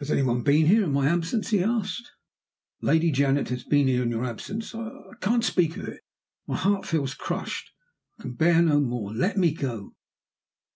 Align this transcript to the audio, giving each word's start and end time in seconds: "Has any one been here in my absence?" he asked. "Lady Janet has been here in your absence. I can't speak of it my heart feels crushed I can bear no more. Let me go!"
"Has 0.00 0.10
any 0.10 0.22
one 0.24 0.42
been 0.42 0.66
here 0.66 0.82
in 0.82 0.90
my 0.90 1.08
absence?" 1.08 1.50
he 1.50 1.62
asked. 1.62 2.10
"Lady 2.80 3.12
Janet 3.12 3.50
has 3.50 3.62
been 3.62 3.86
here 3.86 4.02
in 4.02 4.10
your 4.10 4.24
absence. 4.24 4.74
I 4.74 4.90
can't 5.20 5.44
speak 5.44 5.76
of 5.76 5.86
it 5.86 6.00
my 6.48 6.56
heart 6.56 6.84
feels 6.84 7.14
crushed 7.14 7.70
I 8.18 8.22
can 8.22 8.32
bear 8.32 8.60
no 8.60 8.80
more. 8.80 9.12
Let 9.14 9.36
me 9.36 9.52
go!" 9.54 9.94